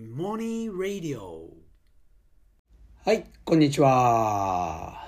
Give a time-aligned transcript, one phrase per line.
[0.00, 1.50] モニーラディオ
[3.04, 5.06] はい、こんにちは。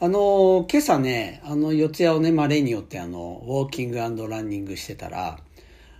[0.00, 5.38] あの、今朝ね、あの、四谷をね、まあ、例によってあの、ウォーキングランニングしてたら、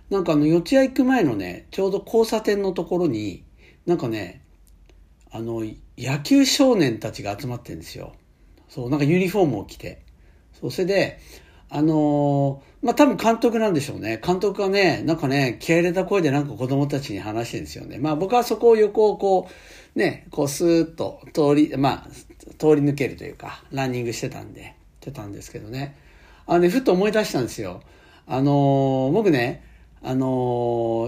[0.09, 3.45] なんかあの、四谷行く前のね、ちょうど交差点のところに、
[3.85, 4.41] なんかね、
[5.31, 5.63] あの、
[5.97, 8.15] 野球少年たちが集まってるんですよ。
[8.67, 10.01] そう、なんかユニフォームを着て。
[10.59, 11.19] そう、それで、
[11.69, 14.21] あのーまあ、多分監督なんでしょうね。
[14.23, 17.97] 監督がね、なんかね、気合入れた声でなんか子供たちに話してるんですよね。
[17.97, 19.49] まあ僕はそこを横をこ
[19.95, 22.07] う、ね、こうスーッと通り、まあ、
[22.59, 25.97] 通り抜けるというか、ランニングしてたんで、してたんですけどね。
[26.45, 27.81] あのね、ふっと思い出したんですよ。
[28.27, 29.63] あのー僕ね、
[30.03, 30.27] あの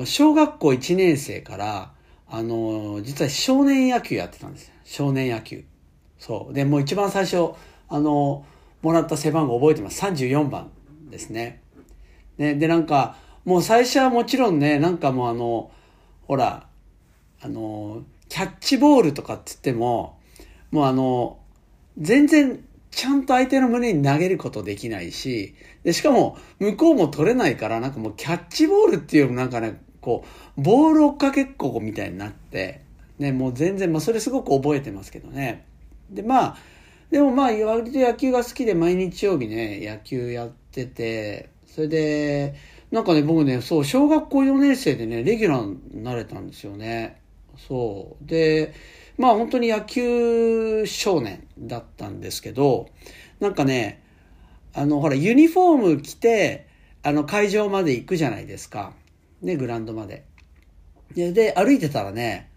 [0.02, 1.92] ー小学校1年生から、
[2.30, 4.74] あの実は少年野球やってたんですよ。
[4.84, 5.64] 少年野球。
[6.18, 6.54] そう。
[6.54, 7.52] で、もう一番最初、
[7.90, 8.46] あの
[8.88, 10.02] もらった背番号覚えてます。
[10.02, 10.72] 34番
[11.10, 11.62] ですね。
[12.38, 15.72] ね、で、なんか、もう最初はもちろんね、なんかもうあの、
[16.26, 16.68] ほら、
[17.42, 20.18] あの、キャッチボールとかって言っても、
[20.72, 21.38] もうあの、
[21.98, 30.24] 全然ちゃんと相手の胸に投げることできないし、で、しかも向こうも取れないから、なんかもうキャッチボールっていうよりもなんかね、こ
[30.58, 32.84] う、ボール追っかけっこみたいになって、
[33.20, 35.66] ね、もう全然、まあそれすごく覚えてますけどね。
[36.10, 36.58] で、まあ、
[37.10, 42.56] でもまあ、割と野球が好きで毎日曜日ね、野球やってて、それで、
[42.92, 47.22] なんかね、僕ね、そう、小学校4年生でね、レギュラーになれたんですよね。
[47.68, 48.26] そう。
[48.26, 48.74] で、
[49.18, 52.90] まあ本当に野球少年だったんですけど、
[53.40, 54.04] なんかね、
[54.74, 56.68] あの、ほら、ユニフォーム着て、
[57.04, 58.94] あの、会場まで行くじゃないですか。
[59.42, 60.26] ね、グラウンドまで。
[61.16, 62.52] で、で歩いてたらね、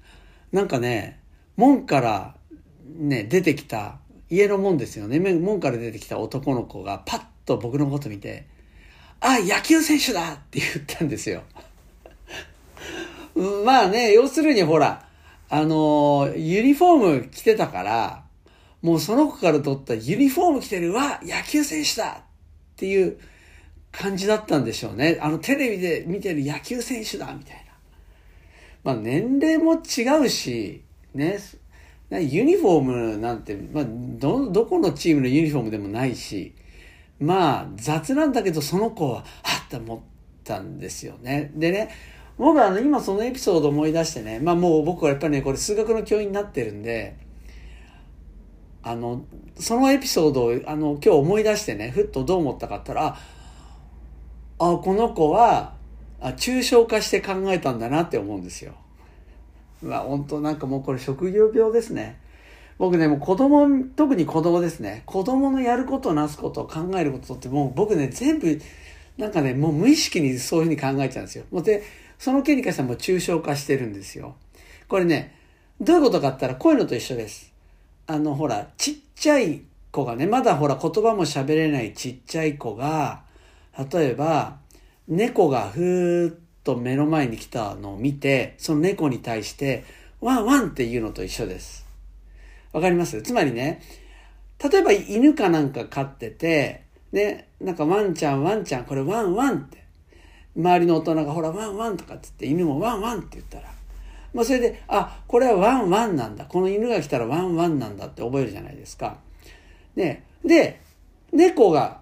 [0.53, 1.21] なんかね、
[1.57, 2.37] 門から
[2.85, 4.00] ね、出てきた、
[4.31, 5.19] 家の門ですよね。
[5.19, 8.47] 門から出てきた男の子がパッと僕のこと見て、
[9.21, 11.43] あ、野球選手だって言ったんですよ。
[13.65, 15.07] まあね、要するにほら、
[15.49, 18.25] あのユニフォーム着てたから、
[18.83, 22.23] もうその子から取ったユニフォーム着てるわ、野球選手だっ
[22.77, 23.19] ていう
[23.91, 25.19] 感じだったんでしょうね。
[25.21, 27.61] あのテレビで見てる野球選手だみたいな。
[28.85, 30.83] まあ年齢も違うし、
[31.15, 31.39] ね、
[32.19, 36.55] ユニフォームなんて、まあ、ど、どこのチームのユニフォームでもないし、
[37.21, 40.01] まあ、雑なんだけど、その子は、はっって思っ
[40.43, 41.53] たんですよね。
[41.55, 41.91] でね、
[42.37, 47.17] 僕はあの、今そのエピソード思い出してね、まあもう僕はやっぱりね、これ数学の教員になってるんで、
[48.83, 49.25] あの、
[49.57, 53.17] そのエピソードを、あの、今日思い出してね、ふっとどう思ったかったら、あ、
[54.59, 55.75] あこの子は、
[56.21, 58.73] あ抽象化して考えたんだなって思うんですよ。
[59.83, 62.19] まあ本当なんかもうこれ職業病ですね。
[62.79, 65.03] 僕ね、もう子供、特に子供ですね。
[65.05, 68.59] 子供のやることなすこと考えることってもう僕ね、全部、
[69.19, 71.45] なんかね、もう無意識にそういうふうに考えちゃうんですよ。
[71.51, 71.83] もうで、
[72.19, 74.35] その件に関してはもう抽象化してるんですよ。
[74.89, 75.35] これね、
[75.79, 77.53] どういうことかって言ったらこういうのと一緒です。
[78.07, 83.25] あの、ほら、ちっちゃい子がね、まだほら言葉も喋れないちっちゃい子が、
[83.93, 84.59] 例えば、
[85.07, 89.85] 猫がふーっと目の前に来たのを見て、その猫に対して、
[90.21, 91.87] ワンワンっていうのと一緒です。
[92.73, 93.21] わかります？
[93.23, 93.81] つまりね、
[94.63, 99.81] 例えば犬かなんか飼ってて、ね、なんかワンちゃんワンちゃん、これワンワンって。
[100.57, 103.73] 周りの大人がほらワンワンとかって言って犬もワンワンって言ったら、
[104.35, 106.45] まあそれで、あ、これはワンワンなんだ。
[106.45, 109.19] この犬が来たらワンワンなんだって覚えるじゃないですか。
[109.97, 110.81] ね、で、
[111.33, 112.01] 猫が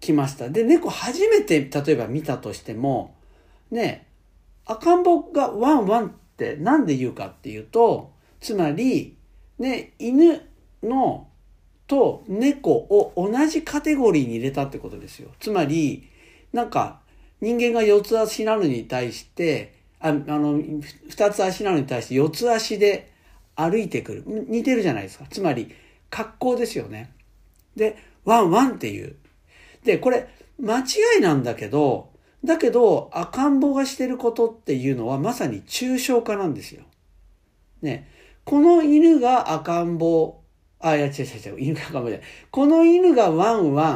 [0.00, 0.48] 来ました。
[0.48, 3.14] で、猫初めて例えば見たとしても、
[3.70, 4.06] ね、
[4.66, 9.16] 赤ん坊がワンワンってなんで言うかっていうと、つまり、
[9.58, 10.40] ね、犬
[10.82, 11.28] の
[11.86, 15.30] と猫を同じカテゴリーに入れたってことですよ。
[15.40, 16.08] つまり、
[16.52, 17.00] なんか
[17.40, 20.58] 人間が四つ足なのに対して、ああの、
[21.08, 23.10] 二つ足なのに対して四つ足で
[23.56, 24.24] 歩いてくる。
[24.26, 25.26] 似てるじゃないですか。
[25.30, 25.74] つまり、
[26.08, 27.12] 格好ですよね。
[27.76, 29.16] で、ワンワンっていう。
[29.84, 30.28] で、これ、
[30.60, 30.84] 間違
[31.18, 32.10] いなんだけど、
[32.44, 36.82] だけど、赤ん坊がしてることっていうのはまさに抽象化なんですよ。
[37.82, 38.08] ね。
[38.44, 40.40] この犬が赤ん坊、
[40.78, 42.28] あ、いや、違う違う違う、犬が赤ん坊じゃない。
[42.50, 43.90] この犬がワンワ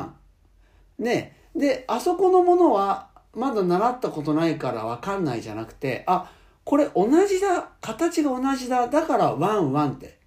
[0.99, 1.03] ン。
[1.03, 1.37] ね。
[1.57, 6.31] で、あそこのものは、まだ習ったことないからわかんないじゃなくて、あ、
[6.65, 10.19] これ同じだ、形が同じだ、だからワンワンって。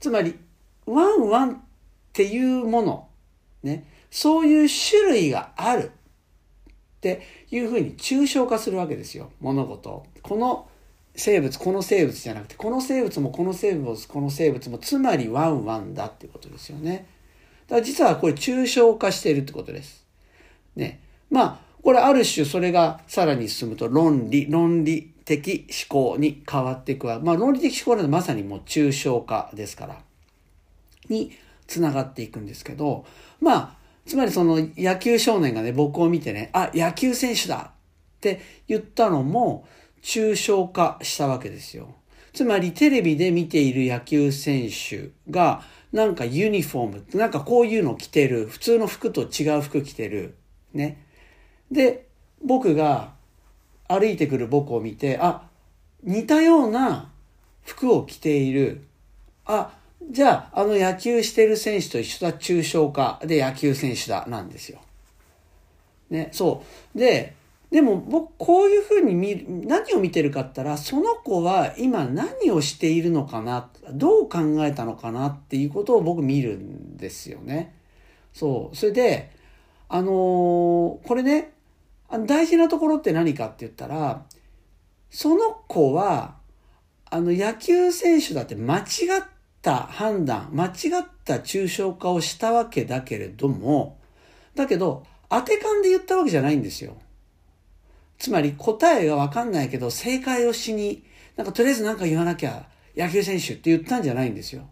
[0.00, 0.38] つまり、
[0.86, 1.56] ワンワンっ
[2.12, 3.08] ていうもの、
[3.62, 3.86] ね。
[4.10, 5.90] そういう種類がある
[7.12, 7.20] って
[7.50, 10.06] いうふうに抽象化するわけですよ、物事。
[10.22, 10.66] この
[11.14, 17.06] 生物、この生物じゃなくて、この生物もこの生物、この生物も、つまりワンワンだっていうことですよね。
[17.68, 20.04] だから実はこれ抽象化しているってことです。
[20.76, 21.00] ね。
[21.30, 27.20] まあ、これある種それがさらに進むと論理、論理的思考に変わっていくわ。
[27.20, 30.00] まあ論理的思考なんてまさにもう抽象化ですから。
[31.08, 31.32] に
[31.66, 33.04] つながっていくんですけど、
[33.40, 39.66] まあ、つまりその野球少年がね、僕を見てね、あ、野球選手だって言ったのも
[40.02, 41.94] 抽象化したわけですよ。
[42.32, 45.62] つまりテレビで見ている野球選手が
[45.92, 50.34] なんかユニフォーム、なんかこういうの着てる、普通の服と違う服着てる。
[50.72, 51.00] ね。
[51.70, 52.08] で、
[52.44, 53.12] 僕が
[53.86, 55.48] 歩いてくる僕を見て、あ、
[56.02, 57.12] 似たような
[57.62, 58.82] 服を着ている。
[59.46, 59.72] あ、
[60.10, 64.80] じゃあ、あの野球してる選手と一緒だ、抽象化で野球選手だ、なんですよ。
[66.10, 66.62] ね、そ
[66.94, 66.98] う。
[66.98, 67.34] で、
[67.70, 77.74] でも僕、こういうふうに見る、何を見てるかったら、その子は今何をしているのかな、どう考えたのかなっていうことを僕見るんですよね。
[78.32, 78.76] そう。
[78.76, 79.30] それで、
[79.88, 81.52] あのーこれね、
[82.26, 84.24] 大事なところって何かって言ったら、
[85.10, 86.36] その子は、
[87.10, 88.84] あの野球選手だって間違っ
[89.64, 93.98] た判断、間違った抽象化をしたわけだけれども、
[94.54, 96.96] だけど、当て勘で言ったわけじゃないんですよ。
[98.18, 101.02] つまり答えがわかんないけど、正解をしに、
[101.36, 104.68] なんかとりあえず何か言わなきゃ、野球選手って言ったんじゃないんですよ。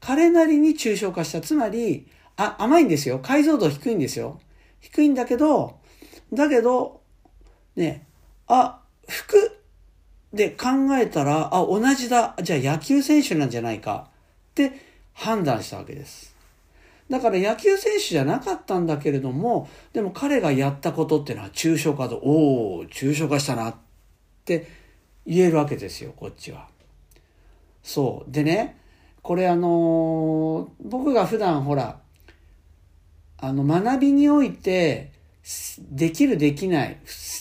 [0.00, 1.42] 彼なりに抽象化した。
[1.42, 3.20] つまり、あ、甘いんですよ。
[3.20, 4.40] 解像度低いんですよ。
[4.80, 5.78] 低いんだけど、
[6.32, 7.02] だけど、
[7.76, 8.06] ね、
[8.46, 9.57] あ、服
[10.38, 12.36] で考えたら、あ、同じだ。
[12.40, 14.08] じゃあ野球選手なんじゃないか
[14.50, 14.72] って
[15.12, 16.36] 判断したわけです。
[17.10, 23.74] だから野球選手じゃなかったんだけれども、でも彼がやったことっていうのは抽象化と、おお、抽象化したなっ
[24.44, 24.68] て
[25.26, 26.68] 言えるわけですよ、こっちは。
[27.82, 28.30] そう。
[28.30, 28.78] でね、
[29.22, 31.98] これあのー僕が普段ほら、
[33.38, 35.10] あの、学びにおいて、
[35.80, 36.98] できるできない。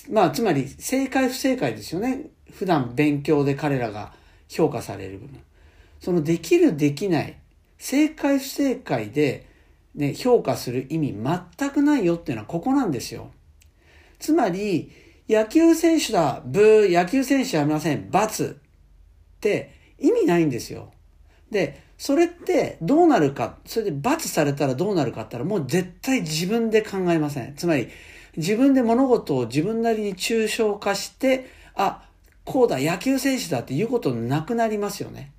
[0.09, 2.31] まあ、つまり、正解不正解ですよね。
[2.57, 4.13] 普段勉強で彼らが
[4.49, 5.39] 評価される部分。
[5.99, 7.37] そのできるできない。
[7.77, 9.45] 正解不正解で、
[9.93, 11.15] ね、評価する意味
[11.57, 13.29] 全くないよっていうのはここなんですよ。
[14.19, 14.91] つまり、
[15.29, 18.57] 野球選手だ、ブー、野球選手は見ません、×っ
[19.39, 20.91] て意味ないんですよ。
[21.51, 27.53] で、それってどうなるか、それで罰されたらどうなるかって言ったらもう絶対自分で考えません。
[27.55, 27.89] つまり
[28.35, 32.06] 自分で物事を自分なりに抽象化して、あ、
[32.49, 35.33] こうだ、野球選手だっていうことなくなりますよね。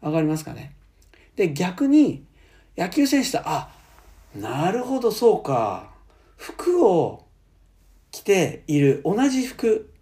[0.00, 0.74] わかりますかね？
[1.36, 2.24] で、逆に
[2.74, 3.68] 野球選手だ、あ、
[4.34, 5.90] なるほど、そうか。
[6.36, 7.26] 服を
[8.10, 9.92] 着ている、同じ服。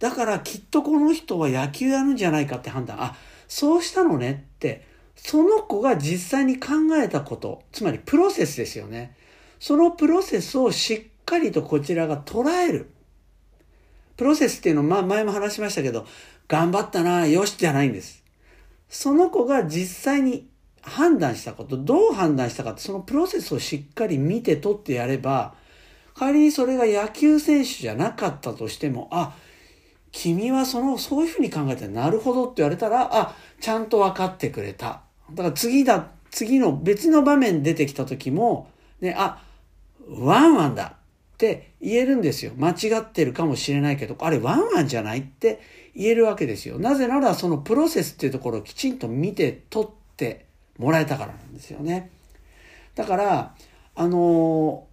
[0.00, 3.00] だからきっとこの人は野球やるんじゃないかって判断。
[3.00, 4.84] あ、そうしたのねって、
[5.14, 6.68] その子が実際に考
[7.00, 9.14] えたこと、つまりプロセスですよね。
[9.60, 12.90] そのプロセスをしっかりとこちらが捉える。
[14.20, 16.06] プロセスっていうのは、ま前も話しましたけど、
[16.46, 18.22] 頑張ったな、よしじゃないんです。
[18.90, 20.46] その子が実際に
[20.82, 25.54] 判断したこと、どう判断したかって、そのプロセスをしっかり見て取ってやれば、
[26.14, 29.34] 仮にそれが野球選手じゃなかったとしても、あ、
[30.12, 35.00] 君はその、そういうふうに考えてなるほどって言われたら、あ、ちゃんと分かってくれた。
[35.32, 38.68] だから次だ、次の別の場面出てきた時も、
[39.00, 39.42] ね、あ、
[40.06, 40.99] ワンワンだ
[41.40, 42.52] って言えるんですよ。
[42.58, 45.62] 間違ってるかもしれないけど、あれワンワンじゃないって
[45.96, 46.78] 言えるわけですよ。
[46.78, 50.44] なぜならそのプロセスっていうところをきちんと見て取って
[50.76, 52.10] もらえたからなんですよね。
[52.94, 53.54] だから、
[53.94, 54.86] あの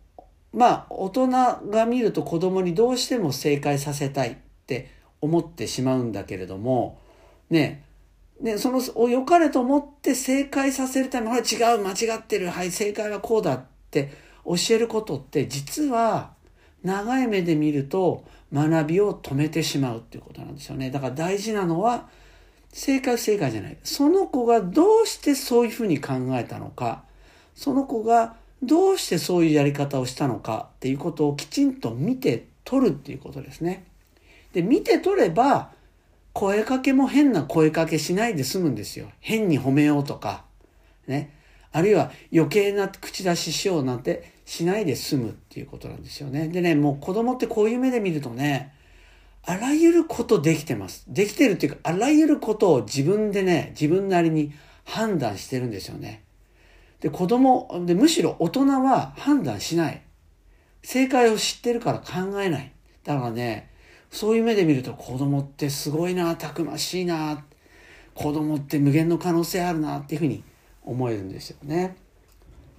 [0.53, 6.97] まあ、大人が見ると子供にどうしても正解させたいって思ってしまうんだけれども、
[7.49, 7.83] ね、
[8.39, 14.11] ね、その、良かれと思って正解させるために、ほら違う、間違ってる、はい、正解はこうだって
[14.45, 16.36] 教えることって、実は、
[16.87, 20.89] 長い目で見ると学びを止めてしまうっていうことなんですよね。
[20.89, 22.07] だから大事なのは、
[22.71, 23.77] 正解不正解じゃない。
[23.83, 27.03] その子がどうしてそういうふうに考えたのか、
[27.55, 33.85] その子がどうしてそういうやり方をしたのかっていうことをきちんと見て取るっていうことですね。
[34.53, 35.71] で、見て取れば、
[36.33, 39.09] 声かけも変な声かけしないで済むんですよ。
[39.19, 40.45] 変に褒めようとか、
[41.07, 41.33] ね。
[41.71, 46.47] あるいは余計な口出ししようなんてしないで済むっていうことなんですよね。
[46.47, 48.73] でね、もう子供ってこういう目で見るとね、
[49.43, 51.03] あらゆることできてます。
[51.09, 54.53] できてるっていうか、あらゆることを自分でね、自分なりに
[54.85, 56.23] 判断してるんですよね。
[57.01, 60.01] で、子供、で、むしろ大人は判断しない。
[60.81, 62.71] 正解を知ってるから考えない。
[63.03, 63.69] だからね、
[64.11, 67.43] そういう目で見ると子供ってすごいな、たくましいな、
[68.13, 70.41] 子供って無限の可能性あるなっていうふうに
[70.83, 71.97] 思えるんですよね。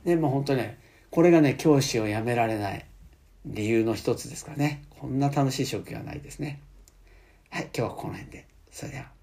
[0.06, 0.78] で、も本当ね、
[1.10, 2.86] これがね、教師を辞められない
[3.46, 4.82] 理由の一つですからね。
[4.90, 6.60] こんな楽しい職業はないですね。
[7.50, 8.46] はい、今日はこの辺で。
[8.70, 9.17] それでは。